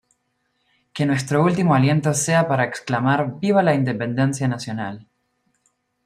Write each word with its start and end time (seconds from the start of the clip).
Que 0.93 1.05
nuestro 1.05 1.43
último 1.43 1.75
aliento 1.75 2.11
sea 2.15 2.47
para 2.47 2.63
exclamar 2.63 3.37
viva 3.39 3.61
la 3.61 3.75
Independencia 3.75 4.47
Nacional". 4.47 5.07